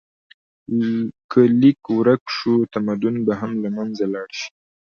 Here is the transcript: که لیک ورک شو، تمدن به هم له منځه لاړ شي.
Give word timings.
که 1.31 1.41
لیک 1.59 1.81
ورک 1.97 2.23
شو، 2.35 2.53
تمدن 2.73 3.15
به 3.25 3.33
هم 3.41 3.51
له 3.63 3.69
منځه 3.75 4.05
لاړ 4.13 4.29
شي. 4.39 4.49